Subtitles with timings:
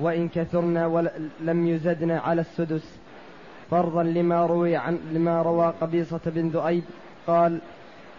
[0.00, 2.98] وإن كثرنا ولم يزدن على السدس.
[3.70, 6.84] فرضا لما روي عن لما روى قبيصة بن ذؤيب
[7.26, 7.60] قال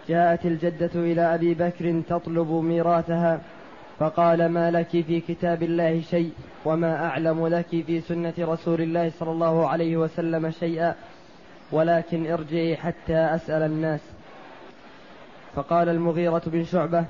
[0.10, 3.40] جاءت الجدة إلى أبي بكر تطلب ميراثها
[4.00, 6.32] فقال ما لك في كتاب الله شيء
[6.66, 10.96] وما أعلم لك في سنة رسول الله صلى الله عليه وسلم شيئا
[11.72, 14.02] ولكن ارجعي حتى أسأل الناس.
[15.56, 17.06] فقال المغيرة بن شعبة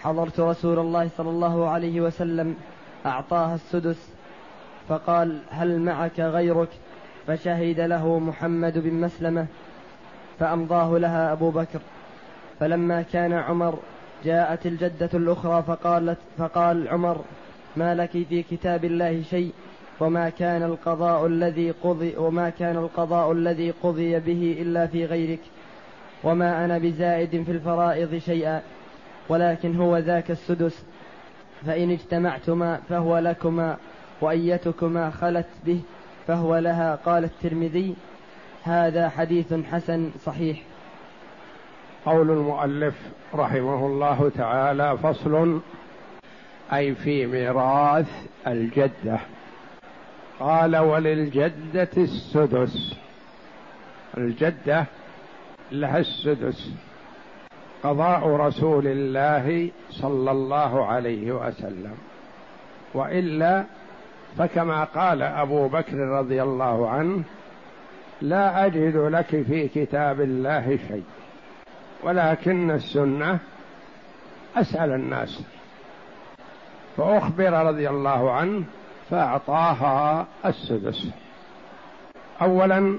[0.00, 2.56] حضرت رسول الله صلى الله عليه وسلم
[3.06, 4.10] أعطاها السدس
[4.88, 6.68] فقال هل معك غيرك؟
[7.26, 9.46] فشهد له محمد بن مسلمة
[10.38, 11.80] فأمضاه لها أبو بكر.
[12.60, 13.78] فلما كان عمر
[14.24, 17.20] جاءت الجدة الأخرى فقالت فقال عمر
[17.76, 19.52] ما لك في كتاب الله شيء؟
[20.00, 25.40] وما كان القضاء الذي قضي وما كان القضاء الذي قضي به إلا في غيرك.
[26.24, 28.62] وما أنا بزائد في الفرائض شيئا
[29.28, 30.84] ولكن هو ذاك السدس.
[31.66, 33.76] فإن اجتمعتما فهو لكما
[34.20, 35.80] وأيتكما خلت به
[36.26, 36.94] فهو لها.
[36.94, 37.94] قال الترمذي
[38.62, 40.62] هذا حديث حسن صحيح.
[42.06, 42.94] قول المؤلف
[43.34, 45.60] رحمه الله تعالى فصل
[46.72, 49.18] أي في ميراث الجدة.
[50.40, 52.94] قال وللجدة السدس.
[54.18, 54.84] الجدة
[55.72, 56.70] لها السدس.
[57.82, 61.94] قضاء رسول الله صلى الله عليه وسلم.
[62.94, 63.64] وإلا
[64.38, 67.22] فكما قال أبو بكر رضي الله عنه
[68.22, 71.04] لا أجد لك في كتاب الله شيء
[72.02, 73.38] ولكن السنة
[74.56, 75.42] أسأل الناس.
[76.96, 78.64] فأخبر رضي الله عنه
[79.10, 81.10] فأعطاها السدس.
[82.42, 82.98] اولا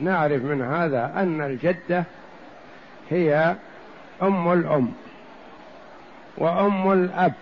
[0.00, 2.04] نعرف من هذا أن الجدة
[3.10, 3.56] هي
[4.22, 4.92] أم الأم
[6.38, 7.34] وأم الأب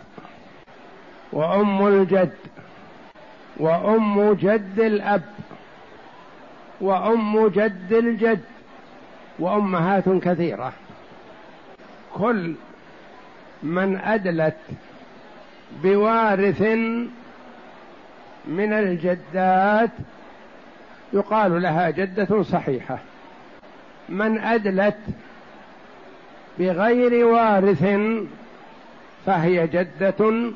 [1.33, 2.35] وأم الجد
[3.57, 5.23] وأم جد الأب
[6.81, 8.45] وأم جد الجد
[9.39, 10.73] وأمهات كثيرة.
[12.15, 12.55] كل
[13.63, 14.57] من أدلت
[15.83, 16.63] بوارث
[18.47, 19.91] من الجدات
[21.13, 22.99] يقال لها جدة صحيحة.
[24.09, 24.99] من أدلت
[26.59, 27.85] بغير وارث
[29.27, 30.51] فهي جدة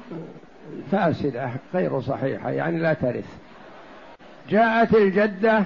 [0.92, 3.36] فاسدة غير صحيحة يعني لا ترث.
[4.48, 5.64] جاءت الجدة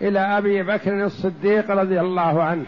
[0.00, 2.66] إلى أبي بكر الصديق رضي الله عنه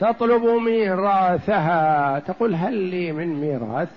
[0.00, 3.88] تطلب ميراثها تقول هل لي من ميراث؟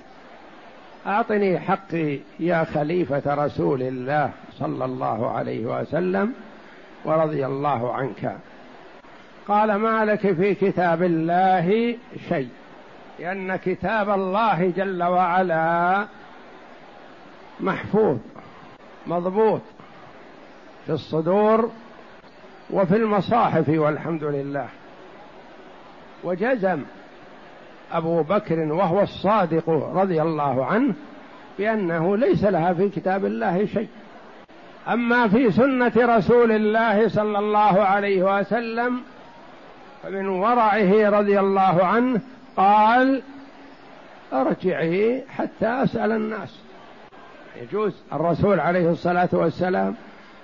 [1.08, 6.34] أعطني حقي يا خليفة رسول الله صلى الله عليه وسلم
[7.06, 8.36] ورضي الله عنك.
[9.48, 11.98] قال ما لك في كتاب الله
[12.30, 12.50] شيء؟
[13.20, 16.06] لأن كتاب الله جل وعلا
[17.60, 18.18] محفوظ
[19.08, 19.62] مضبوط
[20.86, 21.70] في الصدور
[22.70, 24.68] وفي المصاحف والحمد لله.
[26.24, 26.84] وجزم
[27.92, 30.94] أبو بكر وهو الصادق رضي الله عنه
[31.58, 33.88] بأنه ليس لها في كتاب الله شيء.
[34.88, 39.02] أما في سنة رسول الله صلى الله عليه وسلم
[40.04, 42.22] فمن ورعه رضي الله عنه
[42.58, 43.22] قال
[44.34, 46.60] أرجعي حتى أسأل الناس.
[47.62, 47.94] يجوز.
[48.14, 49.96] الرسول عليه الصلاة والسلام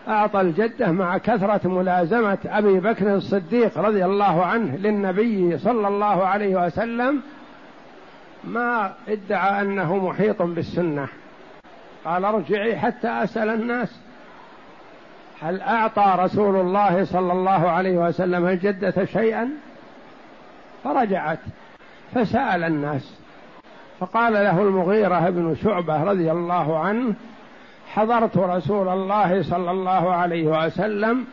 [0.07, 6.66] أعطى الجدة مع كثرة ملازمة أبي بكر الصديق رضي الله عنه للنبي صلى الله عليه
[6.66, 7.22] وسلم
[8.44, 11.07] ما ادعى أنه محيط بالسنة.
[12.06, 14.00] قال أرجعي حتى أسأل الناس.
[15.42, 19.50] هل أعطى رسول الله صلى الله عليه وسلم الجدة شيئا؟
[20.84, 21.39] فرجعت
[22.13, 23.19] فسأل الناس
[24.00, 27.13] فقال له المغيرة بن شعبة رضي الله عنه
[27.94, 31.25] حضرت رسول الله صلى الله عليه وسلم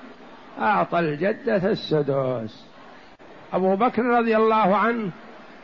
[0.61, 2.67] أعطى الجدة السدس
[3.53, 5.11] أبو بكر رضي الله عنه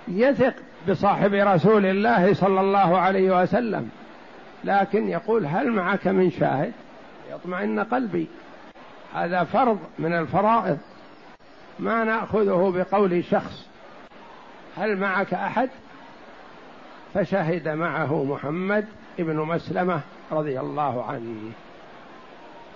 [0.09, 0.55] يثق
[0.89, 3.89] بصاحب رسول الله صلى الله عليه وسلم
[4.65, 6.73] لكن يقول هل معك من شاهد؟
[7.31, 8.29] يطمئن قلبي.
[9.15, 10.79] هذا فرض من الفرائض.
[11.79, 13.67] ما نأخذه بقول شخص.
[14.77, 15.71] هل معك أحد؟
[17.15, 18.87] فشهد معه محمد
[19.19, 20.01] ابن مسلمة
[20.33, 21.53] رضي الله عنه.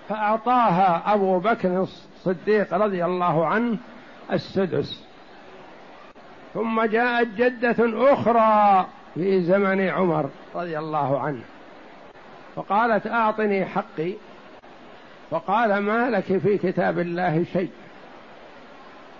[0.09, 3.77] فأعطاها أبو بكر الصديق رضي الله عنه
[4.33, 5.05] السدس.
[6.55, 11.43] ثم جاءت جدة أخرى في زمن عمر رضي الله عنه.
[12.57, 14.15] فقالت أعطني حقي.
[15.31, 17.71] فقال ما لك في كتاب الله شيء؟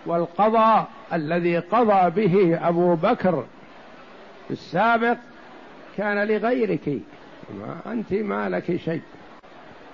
[0.07, 3.45] والقضاء الذي قضى به أبو بكر
[4.49, 5.17] في السابق
[5.97, 6.89] كان لغيرك.
[7.59, 9.03] ما أنت ما لك شيء.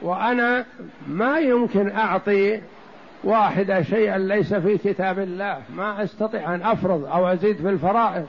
[0.02, 0.64] وأنا
[1.06, 2.60] ما يمكن أعطي
[3.24, 5.62] واحدة شيئا ليس في كتاب الله.
[5.76, 8.26] ما أستطيع أن أفرض أو أزيد في الفرائض.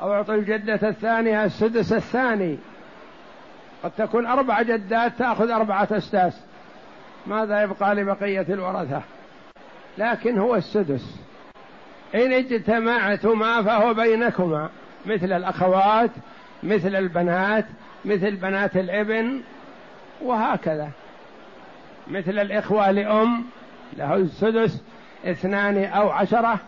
[0.00, 2.58] أو أعطي الجدة الثانية السدس الثاني.
[3.82, 6.40] قد تكون أربع جدات تأخذ أربعة أسداس
[7.26, 9.02] ماذا يبقى لبقية الورثة؟
[9.98, 11.20] لكن هو السدس.
[12.14, 14.68] إن اجتمعتما فهو بينكما
[15.06, 16.10] مثل الأخوات
[16.62, 17.64] مثل البنات
[18.04, 19.40] مثل بنات الإبن
[20.22, 20.90] وهكذا.
[22.08, 23.44] مثل الإخوة لأم
[23.96, 24.82] له السدس
[25.24, 26.58] اثنان أو عشرة.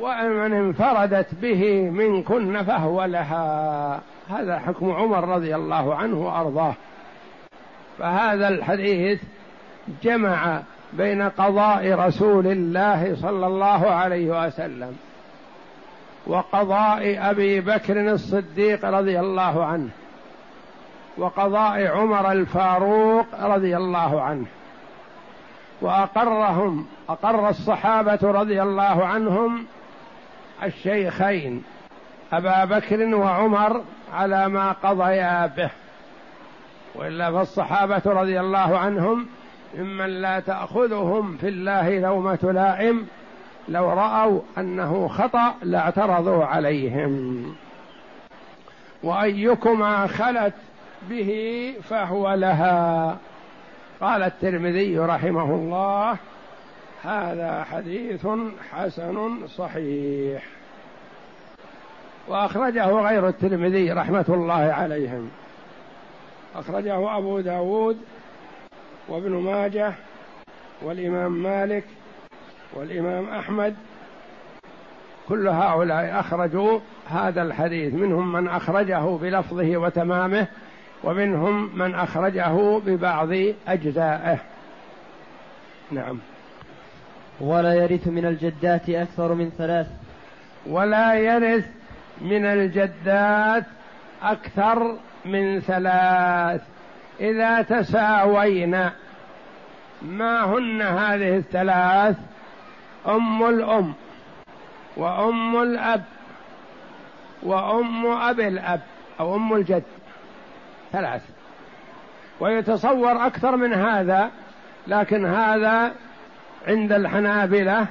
[0.00, 4.00] ومن انفردت به منكن فهو لها.
[4.30, 6.74] هذا حكم عمر رضي الله عنه وأرضاه.
[7.98, 9.22] فهذا الحديث
[10.02, 14.96] جمع بين قضاء رسول الله صلى الله عليه وسلم
[16.26, 19.88] وقضاء أبي بكر الصديق رضي الله عنه
[21.18, 24.46] وقضاء عمر الفاروق رضي الله عنه.
[25.80, 29.66] وأقرهم أقر الصحابة رضي الله عنهم
[30.62, 31.62] الشيخين
[32.32, 35.70] أبا بكر وعمر على ما قضيا به.
[36.94, 39.26] وإلا فالصحابة رضي الله عنهم
[39.78, 43.06] ممن لا تأخذهم في الله لومة لائم
[43.68, 47.54] لو رأوا أنه خطأ لاعترضوا عليهم.
[49.02, 50.54] وأيكما خلت
[51.10, 53.16] به فهو لها.
[54.00, 56.16] قال الترمذي رحمه الله
[57.04, 58.26] هذا حديث
[58.72, 60.57] حسن صحيح.
[62.28, 65.30] وأخرجه غير الترمذي رحمة الله عليهم.
[66.54, 67.98] أخرجه أبو داود
[69.08, 69.92] وابن ماجه
[70.82, 71.84] والإمام مالك
[72.74, 73.76] والإمام أحمد.
[75.28, 76.78] كل هؤلاء أخرجوا
[77.08, 77.94] هذا الحديث.
[77.94, 80.46] منهم من أخرجه بلفظه وتمامه
[81.04, 83.28] ومنهم من أخرجه ببعض
[83.68, 84.38] أجزائه.
[85.90, 86.18] نعم.
[87.40, 89.86] ولا يرث من الجدات أكثر من ثلاث.
[90.66, 91.77] ولا يرث
[92.20, 93.64] من الجدات
[94.22, 96.62] أكثر من ثلاث.
[97.20, 98.92] إذا تساوينا
[100.02, 102.16] ما هن هذه الثلاث؟
[103.06, 103.94] أم الأم
[104.96, 106.04] وأم الأب
[107.42, 108.80] وأم ابي الأب
[109.20, 109.82] أو أم الجد.
[110.92, 111.22] ثلاث.
[112.40, 114.30] ويتصور أكثر من هذا
[114.86, 115.94] لكن هذا
[116.68, 117.86] عند الحنابلة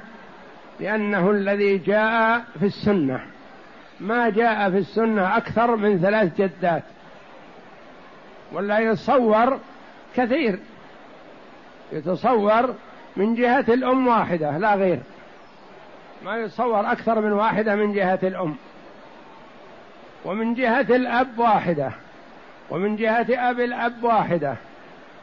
[0.80, 3.20] لأنه الذي جاء في السنة.
[4.00, 6.82] ما جاء في السنة أكثر من ثلاث جدات.
[8.52, 9.58] ولا يتصور
[10.16, 10.58] كثير.
[11.92, 12.74] يتصور
[13.16, 14.98] من جهة الأم واحدة لا غير.
[16.24, 18.56] ما يتصور أكثر من واحدة من جهة الأم.
[20.24, 21.90] ومن جهة الأب واحدة.
[22.70, 24.54] ومن جهة أب الأب واحدة.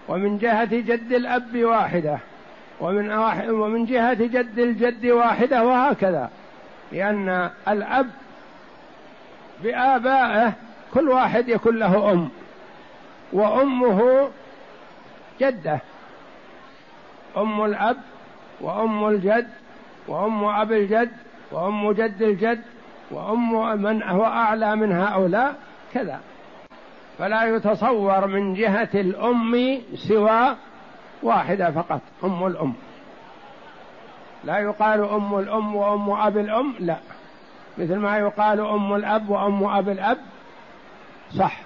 [0.07, 2.17] ومن جهة جد الأب واحدة.
[2.79, 3.11] ومن
[3.49, 6.29] ومن جهة جد الجد واحدة وهكذا.
[6.91, 8.09] لأن الأب
[9.63, 10.53] بآبائه
[10.93, 12.29] كل واحد يكون له أم.
[13.33, 14.29] وأمه
[15.39, 15.79] جدة.
[17.37, 17.97] أم الأب
[18.61, 19.47] وأم الجد
[20.07, 21.11] وأم أب الجد
[21.51, 22.61] وأم جد الجد
[23.11, 25.55] وأم من هو أعلى من هؤلاء
[25.93, 26.19] كذا.
[27.17, 30.55] فلا يتصور من جهة الأم سوى
[31.23, 32.73] واحدة فقط أم الأم.
[34.43, 36.97] لا يقال أم الأم وأم أب الأم لا.
[37.77, 40.17] مثل ما يقال أم الأب وأم أب الأب.
[41.31, 41.61] صح.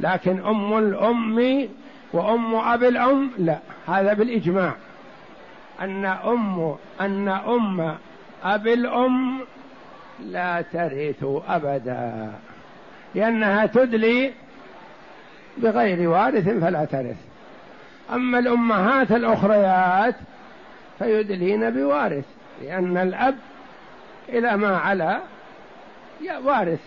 [0.00, 1.68] لكن أم الأم
[2.12, 3.58] وأم أب الأم لا.
[3.88, 4.72] هذا بالإجماع.
[5.80, 7.96] أن أم أن أم
[8.44, 9.40] أبي الأم
[10.20, 12.32] لا ترث أبدا.
[13.14, 14.32] لأنها تدلي
[15.56, 17.16] بغير وارث فلا ترث.
[18.12, 20.14] أما الأمهات الأخريات
[20.98, 22.24] فيدلين بوارث.
[22.62, 23.36] لأن الأب
[24.28, 25.20] إلى ما علا
[26.44, 26.80] وارث.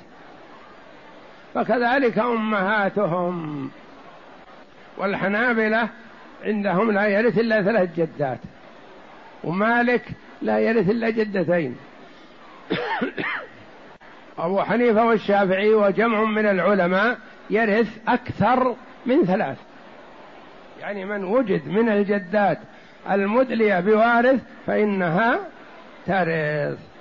[1.53, 3.69] فكذلك أمهاتهم
[4.97, 5.89] والحنابلة
[6.43, 8.39] عندهم لا يرث إلا ثلاث جدات
[9.43, 10.05] ومالك
[10.41, 11.77] لا يرث إلا جدتين.
[14.39, 17.17] أبو حنيفة والشافعي وجمع من العلماء
[17.49, 18.75] يرث أكثر
[19.05, 19.57] من ثلاث.
[20.81, 22.59] يعني من وجد من الجدات
[23.11, 25.39] المدلية بوارث فإنها
[26.05, 26.92] ترث.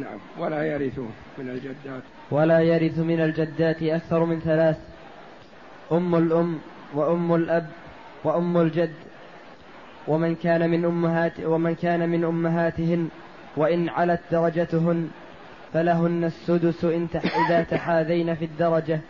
[0.00, 0.18] نعم.
[0.38, 0.98] ولا يرث
[1.38, 2.02] من الجدات.
[2.30, 4.78] ولا يرث من الجدات أكثر من ثلاث.
[5.92, 6.58] أم الأم
[6.94, 7.66] وأم الأب
[8.24, 8.94] وأم الجد.
[10.08, 13.08] ومن كان من أمهات ومن كان من أمهاتهن
[13.56, 15.08] وإن علت درجتهن
[15.72, 19.00] فلهن السدس إن إذا تحاذين في الدرجة.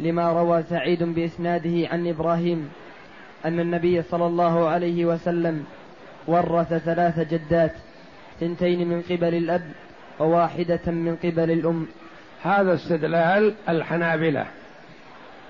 [0.00, 2.70] لما روى سعيد بإسناده عن إبراهيم
[3.44, 5.64] أن النبي صلى الله عليه وسلم
[6.26, 7.72] ورث ثلاث جدات
[8.40, 9.62] ثنتين من قبل الأب
[10.20, 11.86] وواحدة من قبل الأم.
[12.42, 14.46] هذا استدلال الحنابلة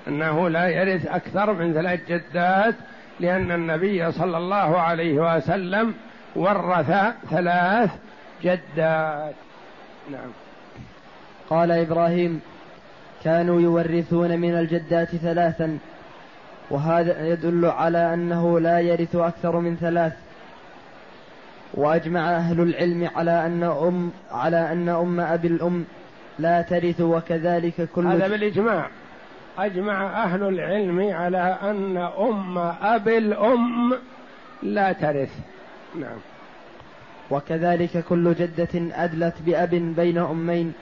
[0.08, 2.74] أنه لا يرث أكثر من ثلاث جدات
[3.20, 5.94] لأن النبي صلى الله عليه وسلم
[6.36, 6.92] ورث
[7.30, 7.90] ثلاث
[8.42, 9.34] جدات.
[10.10, 10.30] نعم.
[11.50, 12.40] قال إبراهيم
[13.24, 15.78] كانوا يورثون من الجدات ثلاثا
[16.70, 20.12] وهذا يدل على أنه لا يرث أكثر من ثلاث.
[21.74, 25.84] وأجمع أهل العلم على أن أم على أن أم أبي الأم
[26.38, 28.88] لا ترث وكذلك كل هذا بالإجماع.
[29.58, 33.92] أجمع أهل العلم على أن أم أبي الأم
[34.62, 35.30] لا ترث.
[35.94, 36.18] نعم.
[37.30, 40.72] وكذلك كل جدة أدلت بأب بين أمين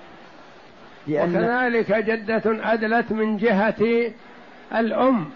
[1.07, 4.13] لأن وكذلك جدة أدلت من جهة
[4.75, 5.27] الأم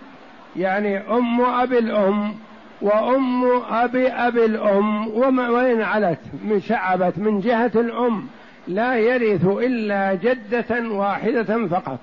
[0.56, 2.34] يعني أم أبي الأم
[2.82, 8.26] وأم أبي أبي الأم وإن علت؟ من شعبت من جهة الأم.
[8.68, 11.98] لا يرث إلا جدة واحدة فقط.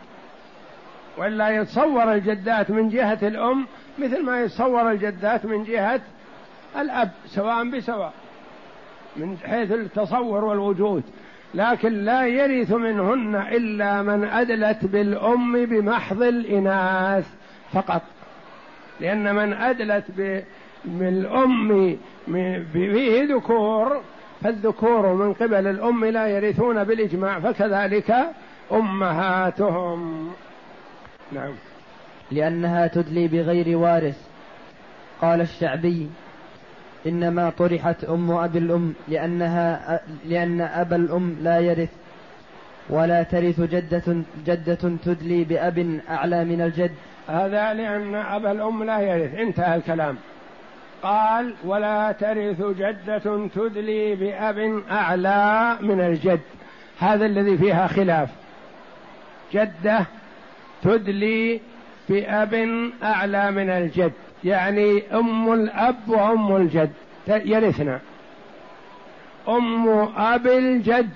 [1.18, 3.66] وإلا يتصور الجدات من جهة الأم
[4.00, 6.02] مثل ما يتصور الجدات من جهة
[6.80, 8.14] الأب سواء بسواء
[9.16, 11.04] من حيث التصور والوجود.
[11.54, 17.28] لكن لا يرث منهن إلا من أدلت بالأم بمحض الإناث
[17.74, 18.02] فقط.
[19.00, 20.06] لأن من أدلت
[20.86, 21.98] بالأم
[22.74, 24.02] فيه ذكور
[24.42, 28.16] فالذكور من قبل الأم لا يرثون بالإجماع فكذلك
[28.72, 30.32] أمهاتهم.
[31.32, 31.54] نعم.
[32.32, 34.28] لأنها تدلي بغير وارث.
[35.22, 36.10] قال الشعبي
[37.08, 41.90] إنما طرحت أم أبي الأم لأنها لأن أبا الأم لا يرث
[42.90, 46.92] ولا ترث جدة جدة تدلي بأب أعلى من الجد.
[47.28, 49.36] هذا لأن أبا الأم لا يرث.
[49.36, 50.18] انتهى الكلام.
[51.04, 56.40] قال ولا ترث جدة تدلي بأب أعلى من الجد.
[57.00, 58.30] هذا الذي فيها خلاف.
[59.54, 60.06] جدة
[60.84, 61.62] تدلي
[62.10, 62.54] بأب
[63.04, 64.14] أعلى من الجد.
[64.44, 66.92] يعني أم الأب وأم الجد.
[67.28, 68.00] يرثنا.
[69.48, 71.10] أم أب الجد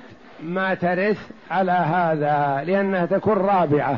[0.44, 3.98] ما ترث على هذا لأنها تكون رابعة.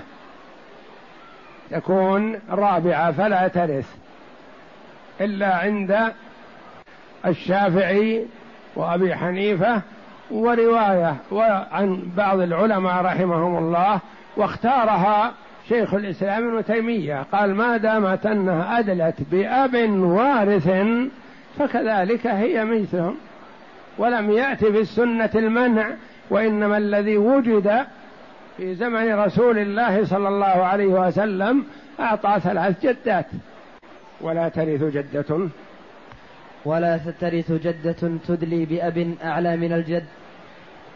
[1.72, 4.05] تكون رابعة فلا ترث.
[5.22, 6.12] إلا عند
[7.26, 8.26] الشافعي
[8.76, 9.82] وأبي حنيفة
[10.32, 14.00] ورواية وعن بعض العلماء رحمهم الله
[14.38, 15.34] واختارها
[15.70, 17.26] شيخ الإسلام ابن تيمية.
[17.32, 20.70] قال ما دامت أنها أدلت بأب وارث
[21.60, 23.16] فكذلك هي مثلهم.
[23.98, 25.90] ولم يأتي في السنة المنع
[26.30, 27.86] وإنما الذي وجد
[28.58, 31.66] في زمن رسول الله صلى الله عليه وسلم
[32.00, 33.26] أعطى ثلاث جدات.
[34.22, 35.50] ولا ترث جدة.
[36.66, 40.06] ولا ترث جدة تدلي بأب أعلى من الجد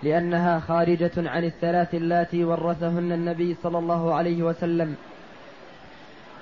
[0.04, 4.96] لأنها خارجة عن الثلاث اللاتي ورثهن النبي صلى الله عليه وسلم.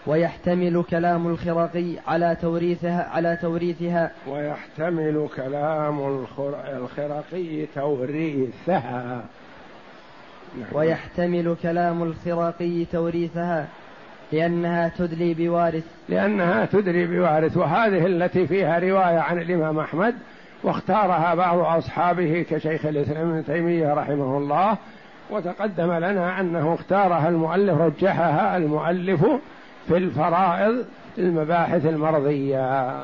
[0.08, 4.12] ويحتمل كلام الخرقي على توريثها على توريثها.
[4.28, 6.26] ويحتمل كلام
[6.66, 9.26] الخرقي توريثها.
[10.58, 10.68] نعم.
[10.72, 13.68] ويحتمل كلام الخرقي توريثها.
[14.32, 15.84] لأنها تدلي بوارث.
[16.10, 20.16] لأنها تدلي بوارث وهذه التي فيها رواية عن الإمام أحمد
[20.64, 24.78] واختارها بعض أصحابه كشيخ الإسلام ابن تيمية رحمه الله
[25.30, 29.26] وتقدم لنا أنه اختارها المؤلف رجحها المؤلف
[29.88, 30.86] في الفرائض
[31.18, 32.96] المباحث المرضية.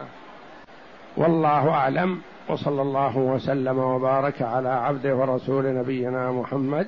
[1.18, 6.88] والله أعلم وصلى الله وسلم وبارك على عبده ورسول نبينا محمد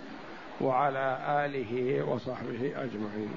[0.62, 3.30] وعلى آله وصحبه أجمعين.